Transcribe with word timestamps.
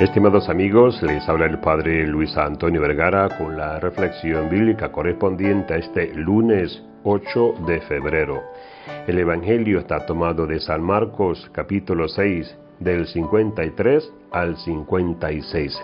Estimados 0.00 0.48
amigos, 0.48 1.00
les 1.04 1.28
habla 1.28 1.46
el 1.46 1.60
Padre 1.60 2.04
Luis 2.04 2.36
Antonio 2.36 2.80
Vergara 2.80 3.28
con 3.38 3.56
la 3.56 3.78
reflexión 3.78 4.50
bíblica 4.50 4.90
correspondiente 4.90 5.72
a 5.72 5.76
este 5.76 6.12
lunes 6.14 6.82
8 7.04 7.54
de 7.64 7.80
febrero. 7.82 8.42
El 9.06 9.20
Evangelio 9.20 9.78
está 9.78 10.04
tomado 10.04 10.48
de 10.48 10.58
San 10.58 10.82
Marcos 10.82 11.48
capítulo 11.52 12.08
6 12.08 12.56
del 12.80 13.06
53 13.06 14.12
al 14.32 14.56
56. 14.56 15.80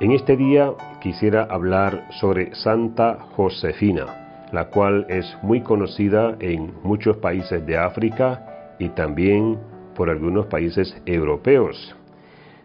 En 0.00 0.12
este 0.12 0.36
día 0.36 0.72
quisiera 1.00 1.44
hablar 1.44 2.08
sobre 2.20 2.54
Santa 2.54 3.20
Josefina, 3.36 4.48
la 4.52 4.66
cual 4.66 5.06
es 5.08 5.34
muy 5.40 5.62
conocida 5.62 6.36
en 6.40 6.74
muchos 6.82 7.16
países 7.16 7.64
de 7.64 7.78
África 7.78 8.74
y 8.78 8.90
también 8.90 9.58
por 9.94 10.10
algunos 10.10 10.44
países 10.44 10.94
europeos. 11.06 11.96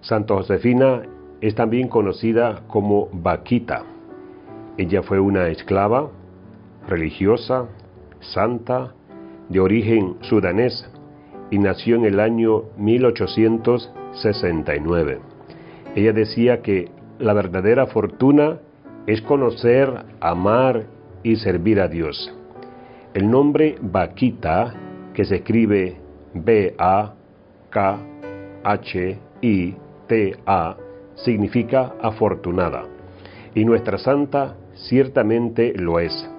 Santa 0.02 0.36
Josefina 0.36 1.02
es 1.42 1.56
también 1.56 1.88
conocida 1.88 2.62
como 2.68 3.10
Vaquita. 3.12 3.84
Ella 4.78 5.02
fue 5.04 5.20
una 5.20 5.50
esclava, 5.50 6.10
religiosa, 6.88 7.66
santa, 8.20 8.94
de 9.50 9.60
origen 9.60 10.16
sudanés 10.22 10.90
y 11.52 11.58
nació 11.58 11.96
en 11.96 12.06
el 12.06 12.20
año 12.20 12.66
1869. 12.78 15.20
Ella 15.96 16.14
decía 16.14 16.62
que 16.62 16.92
la 17.18 17.34
verdadera 17.34 17.88
fortuna 17.88 18.60
es 19.08 19.24
conocer, 19.24 20.06
amar 20.22 20.86
y 21.24 21.38
servir 21.38 21.82
a 21.82 21.88
Dios. 21.88 22.32
El 23.14 23.28
nombre 23.30 23.76
Vaquita, 23.82 24.74
que 25.14 25.26
se 25.26 25.36
escribe 25.38 25.98
B-A-K-H-I, 26.34 27.16
T-A 30.10 30.76
significa 31.14 31.94
afortunada, 32.02 32.86
y 33.54 33.64
nuestra 33.64 34.00
santa 34.00 34.56
ciertamente 34.74 35.74
lo 35.76 36.00
es. 36.00 36.30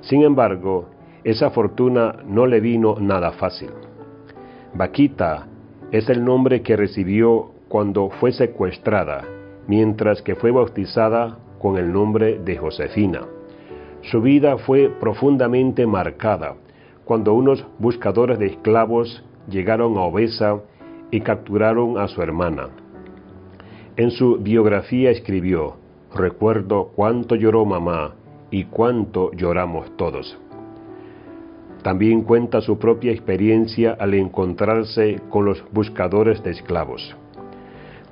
Sin 0.00 0.22
embargo, 0.22 0.88
esa 1.22 1.50
fortuna 1.50 2.16
no 2.26 2.46
le 2.46 2.60
vino 2.60 2.96
nada 2.98 3.32
fácil. 3.32 3.70
Vaquita 4.74 5.46
es 5.90 6.08
el 6.08 6.24
nombre 6.24 6.62
que 6.62 6.74
recibió 6.74 7.52
cuando 7.68 8.08
fue 8.18 8.32
secuestrada, 8.32 9.22
mientras 9.68 10.22
que 10.22 10.34
fue 10.34 10.50
bautizada 10.50 11.38
con 11.60 11.76
el 11.76 11.92
nombre 11.92 12.38
de 12.38 12.56
Josefina. 12.56 13.20
Su 14.00 14.22
vida 14.22 14.56
fue 14.56 14.88
profundamente 14.88 15.86
marcada 15.86 16.54
cuando 17.04 17.34
unos 17.34 17.64
buscadores 17.78 18.38
de 18.38 18.46
esclavos 18.46 19.22
llegaron 19.48 19.98
a 19.98 20.02
Obesa 20.02 20.60
y 21.10 21.20
capturaron 21.20 21.98
a 21.98 22.08
su 22.08 22.22
hermana. 22.22 22.81
En 23.94 24.10
su 24.10 24.38
biografía 24.38 25.10
escribió, 25.10 25.74
recuerdo 26.14 26.92
cuánto 26.96 27.34
lloró 27.34 27.66
mamá 27.66 28.14
y 28.50 28.64
cuánto 28.64 29.30
lloramos 29.32 29.94
todos. 29.98 30.38
También 31.82 32.22
cuenta 32.22 32.62
su 32.62 32.78
propia 32.78 33.12
experiencia 33.12 33.94
al 34.00 34.14
encontrarse 34.14 35.20
con 35.28 35.44
los 35.44 35.62
buscadores 35.72 36.42
de 36.42 36.52
esclavos. 36.52 37.14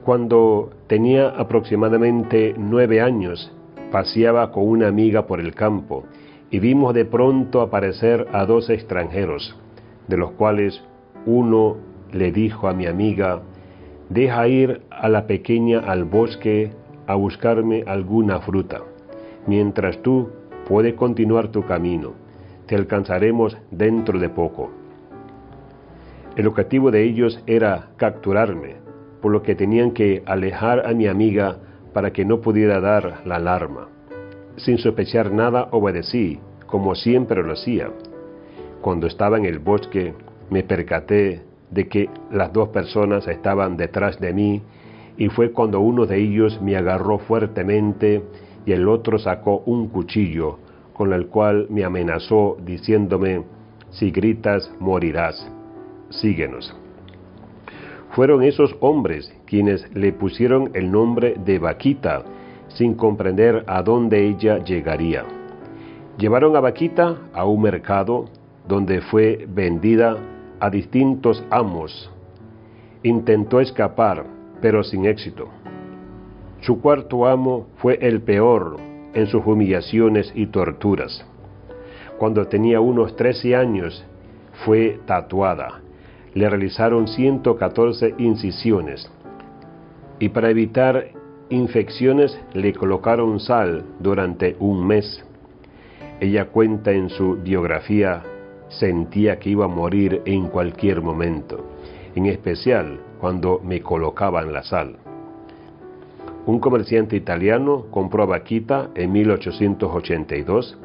Cuando 0.04 0.68
tenía 0.86 1.28
aproximadamente 1.28 2.54
nueve 2.58 3.00
años, 3.00 3.50
paseaba 3.90 4.52
con 4.52 4.68
una 4.68 4.88
amiga 4.88 5.26
por 5.26 5.40
el 5.40 5.54
campo 5.54 6.04
y 6.50 6.58
vimos 6.58 6.92
de 6.92 7.06
pronto 7.06 7.62
aparecer 7.62 8.26
a 8.32 8.44
dos 8.44 8.68
extranjeros, 8.68 9.56
de 10.08 10.18
los 10.18 10.32
cuales 10.32 10.82
uno 11.24 11.78
le 12.12 12.32
dijo 12.32 12.68
a 12.68 12.74
mi 12.74 12.86
amiga, 12.86 13.40
Deja 14.10 14.48
ir 14.48 14.82
a 14.90 15.08
la 15.08 15.28
pequeña 15.28 15.78
al 15.78 16.04
bosque 16.04 16.72
a 17.06 17.14
buscarme 17.14 17.84
alguna 17.86 18.40
fruta, 18.40 18.80
mientras 19.46 20.02
tú 20.02 20.30
puedes 20.66 20.94
continuar 20.94 21.48
tu 21.52 21.64
camino. 21.64 22.14
Te 22.66 22.74
alcanzaremos 22.74 23.56
dentro 23.70 24.18
de 24.18 24.28
poco. 24.28 24.70
El 26.34 26.48
objetivo 26.48 26.90
de 26.90 27.04
ellos 27.04 27.40
era 27.46 27.90
capturarme, 27.96 28.76
por 29.22 29.30
lo 29.30 29.42
que 29.42 29.54
tenían 29.54 29.92
que 29.92 30.24
alejar 30.26 30.86
a 30.88 30.92
mi 30.92 31.06
amiga 31.06 31.58
para 31.92 32.12
que 32.12 32.24
no 32.24 32.40
pudiera 32.40 32.80
dar 32.80 33.22
la 33.24 33.36
alarma. 33.36 33.88
Sin 34.56 34.78
sospechar 34.78 35.30
nada 35.30 35.68
obedecí, 35.70 36.40
como 36.66 36.96
siempre 36.96 37.44
lo 37.44 37.52
hacía. 37.52 37.90
Cuando 38.80 39.06
estaba 39.06 39.38
en 39.38 39.44
el 39.44 39.60
bosque 39.60 40.14
me 40.50 40.64
percaté 40.64 41.42
de 41.70 41.88
que 41.88 42.10
las 42.30 42.52
dos 42.52 42.68
personas 42.70 43.26
estaban 43.26 43.76
detrás 43.76 44.18
de 44.20 44.32
mí 44.32 44.62
y 45.16 45.28
fue 45.28 45.52
cuando 45.52 45.80
uno 45.80 46.06
de 46.06 46.18
ellos 46.18 46.60
me 46.62 46.76
agarró 46.76 47.18
fuertemente 47.18 48.22
y 48.66 48.72
el 48.72 48.88
otro 48.88 49.18
sacó 49.18 49.62
un 49.66 49.88
cuchillo 49.88 50.58
con 50.92 51.12
el 51.12 51.28
cual 51.28 51.66
me 51.70 51.84
amenazó 51.84 52.56
diciéndome, 52.64 53.44
si 53.90 54.10
gritas 54.10 54.70
morirás, 54.80 55.50
síguenos. 56.10 56.76
Fueron 58.10 58.42
esos 58.42 58.76
hombres 58.80 59.32
quienes 59.46 59.88
le 59.94 60.12
pusieron 60.12 60.70
el 60.74 60.90
nombre 60.90 61.36
de 61.44 61.58
Vaquita 61.58 62.24
sin 62.68 62.94
comprender 62.94 63.64
a 63.66 63.82
dónde 63.82 64.26
ella 64.26 64.62
llegaría. 64.64 65.24
Llevaron 66.18 66.56
a 66.56 66.60
Vaquita 66.60 67.16
a 67.32 67.44
un 67.44 67.62
mercado 67.62 68.26
donde 68.66 69.00
fue 69.00 69.46
vendida 69.48 70.16
a 70.60 70.70
distintos 70.70 71.44
amos. 71.50 72.10
Intentó 73.02 73.60
escapar, 73.60 74.24
pero 74.60 74.84
sin 74.84 75.06
éxito. 75.06 75.48
Su 76.60 76.80
cuarto 76.80 77.26
amo 77.26 77.66
fue 77.78 77.98
el 78.02 78.20
peor 78.20 78.76
en 79.14 79.26
sus 79.26 79.44
humillaciones 79.44 80.30
y 80.34 80.46
torturas. 80.46 81.24
Cuando 82.18 82.46
tenía 82.46 82.80
unos 82.80 83.16
13 83.16 83.56
años, 83.56 84.04
fue 84.64 85.00
tatuada. 85.06 85.80
Le 86.34 86.48
realizaron 86.48 87.08
114 87.08 88.14
incisiones 88.18 89.10
y 90.18 90.28
para 90.28 90.50
evitar 90.50 91.12
infecciones 91.48 92.38
le 92.52 92.72
colocaron 92.74 93.40
sal 93.40 93.84
durante 93.98 94.54
un 94.60 94.86
mes. 94.86 95.24
Ella 96.20 96.50
cuenta 96.50 96.92
en 96.92 97.08
su 97.08 97.36
biografía 97.36 98.22
sentía 98.70 99.38
que 99.38 99.50
iba 99.50 99.64
a 99.64 99.68
morir 99.68 100.22
en 100.24 100.48
cualquier 100.48 101.02
momento, 101.02 101.64
en 102.14 102.26
especial 102.26 103.00
cuando 103.20 103.60
me 103.62 103.82
colocaban 103.82 104.52
la 104.52 104.62
sal. 104.62 104.96
Un 106.46 106.58
comerciante 106.58 107.16
italiano 107.16 107.86
compró 107.90 108.22
a 108.22 108.26
Vaquita 108.26 108.90
en 108.94 109.12
1882. 109.12 110.78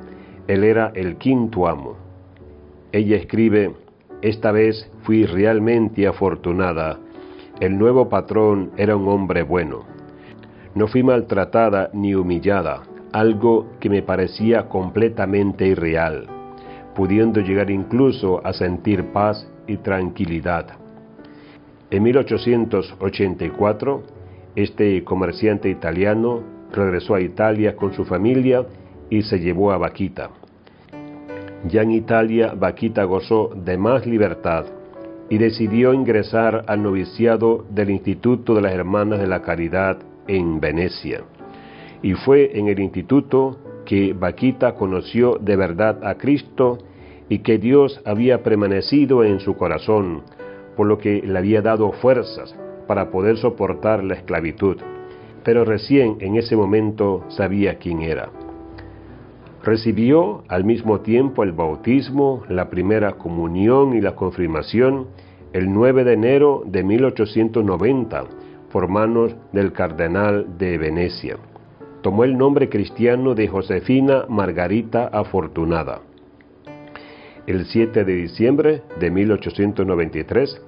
Él 0.48 0.64
era 0.64 0.92
el 0.96 1.16
quinto 1.18 1.68
amo. 1.68 1.96
Ella 2.92 3.16
escribe, 3.16 3.72
esta 4.22 4.52
vez 4.52 4.92
fui 5.04 5.26
realmente 5.26 6.08
afortunada. 6.08 7.00
El 7.60 7.78
nuevo 7.78 8.10
patrón 8.10 8.72
era 8.76 8.98
un 8.98 9.08
hombre 9.08 9.44
bueno. 9.44 9.84
No 10.74 10.88
fui 10.88 11.04
maltratada 11.04 11.90
ni 11.94 12.14
humillada, 12.16 12.84
algo 13.14 13.68
que 13.80 13.90
me 13.90 14.02
parecía 14.02 14.68
completamente 14.68 15.68
irreal 15.68 16.35
pudiendo 16.96 17.42
llegar 17.42 17.70
incluso 17.70 18.42
a 18.46 18.54
sentir 18.54 19.12
paz 19.12 19.48
y 19.68 19.78
tranquilidad. 19.78 20.68
En 21.92 22.04
1884, 22.04 24.04
este 24.56 25.04
comerciante 25.04 25.70
italiano 25.70 26.42
regresó 26.72 27.16
a 27.16 27.22
Italia 27.22 27.76
con 27.76 27.94
su 27.94 28.06
familia 28.06 28.66
y 29.10 29.22
se 29.22 29.40
llevó 29.40 29.72
a 29.72 29.78
Vaquita. 29.78 30.30
Ya 31.68 31.82
en 31.82 31.92
Italia, 31.92 32.54
Vaquita 32.58 33.04
gozó 33.04 33.52
de 33.56 33.78
más 33.78 34.06
libertad 34.06 34.66
y 35.30 35.38
decidió 35.38 35.94
ingresar 35.94 36.64
al 36.68 36.84
noviciado 36.84 37.66
del 37.70 37.90
Instituto 37.90 38.54
de 38.54 38.62
las 38.62 38.74
Hermanas 38.74 39.20
de 39.20 39.28
la 39.28 39.42
Caridad 39.42 39.98
en 40.28 40.60
Venecia. 40.60 41.22
Y 42.02 42.14
fue 42.14 42.58
en 42.58 42.68
el 42.68 42.80
instituto 42.80 43.58
que 43.86 44.14
Vaquita 44.14 44.76
conoció 44.76 45.38
de 45.40 45.56
verdad 45.56 46.04
a 46.04 46.16
Cristo 46.16 46.80
y 47.30 47.40
que 47.40 47.58
Dios 47.58 48.02
había 48.06 48.44
permanecido 48.44 49.24
en 49.24 49.40
su 49.40 49.56
corazón, 49.56 50.24
por 50.76 50.88
lo 50.88 50.98
que 50.98 51.22
le 51.22 51.38
había 51.38 51.62
dado 51.62 51.92
fuerzas 51.94 52.56
para 52.88 53.10
poder 53.10 53.38
soportar 53.38 54.04
la 54.04 54.16
esclavitud. 54.16 54.78
Pero 55.44 55.64
recién 55.64 56.18
en 56.20 56.36
ese 56.36 56.56
momento 56.56 57.24
sabía 57.30 57.78
quién 57.78 58.02
era. 58.02 58.30
Recibió 59.64 60.44
al 60.48 60.64
mismo 60.64 61.00
tiempo 61.00 61.44
el 61.44 61.52
bautismo, 61.52 62.44
la 62.50 62.70
primera 62.70 63.14
comunión 63.14 63.96
y 63.96 64.02
la 64.02 64.16
confirmación 64.16 65.08
el 65.54 65.72
9 65.72 66.04
de 66.04 66.14
enero 66.14 66.64
de 66.66 66.84
1890 66.84 68.26
por 68.72 68.88
manos 68.90 69.36
del 69.54 69.72
cardenal 69.72 70.58
de 70.58 70.78
Venecia 70.78 71.38
tomó 72.06 72.24
el 72.24 72.38
nombre 72.38 72.70
cristiano 72.70 73.34
de 73.34 73.48
Josefina 73.48 74.26
Margarita 74.30 75.08
Afortunada. 75.08 76.02
El 77.48 77.66
7 77.66 78.06
de 78.06 78.14
diciembre 78.14 78.84
de 79.00 79.10
1893, 79.10 80.62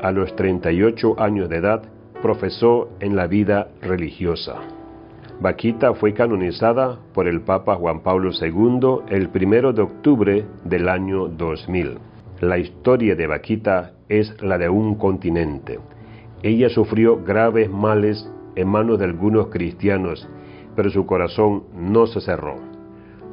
a 0.00 0.10
los 0.12 0.34
38 0.34 1.20
años 1.20 1.50
de 1.50 1.56
edad, 1.56 1.82
profesó 2.22 2.88
en 3.00 3.16
la 3.16 3.26
vida 3.26 3.68
religiosa. 3.82 4.54
Vaquita 5.42 5.92
fue 5.92 6.14
canonizada 6.14 6.98
por 7.12 7.28
el 7.28 7.42
Papa 7.42 7.74
Juan 7.74 8.00
Pablo 8.00 8.30
II 8.32 9.00
el 9.10 9.28
1 9.28 9.74
de 9.74 9.82
octubre 9.82 10.46
del 10.64 10.88
año 10.88 11.28
2000. 11.28 11.98
La 12.40 12.56
historia 12.56 13.14
de 13.14 13.26
Vaquita 13.26 13.92
es 14.08 14.34
la 14.40 14.56
de 14.56 14.70
un 14.70 14.94
continente. 14.94 15.80
Ella 16.42 16.70
sufrió 16.70 17.22
graves 17.22 17.70
males 17.70 18.26
en 18.56 18.68
manos 18.68 18.98
de 18.98 19.04
algunos 19.04 19.48
cristianos, 19.48 20.26
pero 20.78 20.90
su 20.90 21.06
corazón 21.06 21.64
no 21.74 22.06
se 22.06 22.20
cerró. 22.20 22.54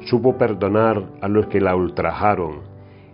Supo 0.00 0.36
perdonar 0.36 1.00
a 1.20 1.28
los 1.28 1.46
que 1.46 1.60
la 1.60 1.76
ultrajaron 1.76 2.62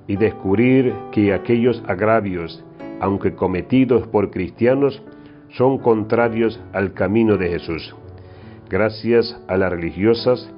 y 0.07 0.17
descubrir 0.17 0.95
que 1.11 1.35
aquellos 1.35 1.85
agravios, 1.87 2.65
aunque 2.99 3.35
cometidos 3.35 4.09
por 4.09 4.31
cristianos, 4.31 5.03
son 5.51 5.77
contrarios 5.77 6.59
al 6.73 6.95
camino 6.95 7.37
de 7.37 7.51
Jesús 7.51 7.95
gracias 8.71 9.39
a 9.49 9.59
las 9.59 9.71
religiosas, 9.71 10.51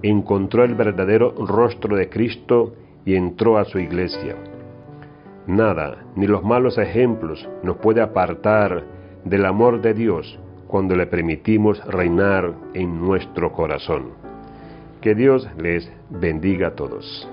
encontró 0.00 0.64
el 0.64 0.74
verdadero 0.74 1.34
rostro 1.36 1.96
de 1.96 2.08
Cristo 2.08 2.72
y 3.04 3.14
entró 3.14 3.58
a 3.58 3.66
su 3.66 3.78
iglesia. 3.78 4.36
Nada, 5.46 6.06
ni 6.16 6.26
los 6.26 6.42
malos 6.42 6.78
ejemplos, 6.78 7.46
nos 7.62 7.76
puede 7.76 8.00
apartar 8.00 8.84
del 9.26 9.44
amor 9.44 9.82
de 9.82 9.92
Dios 9.92 10.38
cuando 10.68 10.94
le 10.94 11.06
permitimos 11.06 11.84
reinar 11.86 12.54
en 12.74 13.00
nuestro 13.00 13.52
corazón. 13.52 14.10
Que 15.00 15.14
Dios 15.14 15.48
les 15.58 15.90
bendiga 16.10 16.68
a 16.68 16.74
todos. 16.74 17.28